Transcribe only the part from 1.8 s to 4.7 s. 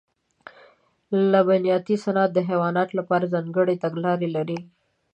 صنعت د حیواناتو لپاره ځانګړې تګلارې لري.